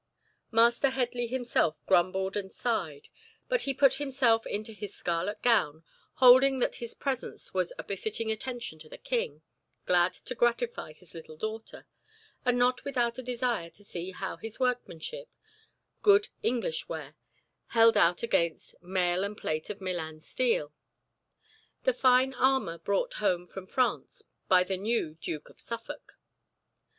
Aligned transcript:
Master 0.49 0.89
Headley 0.89 1.27
himself 1.27 1.85
grumbled 1.85 2.35
and 2.35 2.51
sighed, 2.51 3.09
but 3.47 3.61
he 3.61 3.71
put 3.75 3.93
himself 4.01 4.47
into 4.47 4.73
his 4.73 4.95
scarlet 4.95 5.43
gown, 5.43 5.83
holding 6.13 6.57
that 6.57 6.77
his 6.81 6.95
presence 6.95 7.53
was 7.53 7.71
a 7.77 7.83
befitting 7.83 8.31
attention 8.31 8.79
to 8.79 8.89
the 8.89 8.97
king, 8.97 9.43
glad 9.85 10.13
to 10.13 10.33
gratify 10.33 10.93
his 10.93 11.13
little 11.13 11.37
daughter, 11.37 11.85
and 12.43 12.57
not 12.57 12.83
without 12.83 13.19
a 13.19 13.21
desire 13.21 13.69
to 13.69 13.83
see 13.83 14.09
how 14.09 14.37
his 14.37 14.59
workmanship—good 14.59 16.29
English 16.41 16.89
ware—held 16.89 17.95
out 17.95 18.23
against 18.23 18.81
"mail 18.81 19.23
and 19.23 19.37
plate 19.37 19.69
of 19.69 19.81
Milan 19.81 20.19
steel," 20.19 20.73
the 21.83 21.93
fine 21.93 22.33
armour 22.33 22.79
brought 22.79 23.13
home 23.21 23.45
from 23.45 23.67
France 23.67 24.23
by 24.47 24.63
the 24.63 24.77
new 24.77 25.13
Duke 25.21 25.47
of 25.49 25.61
Suffolk. 25.61 26.13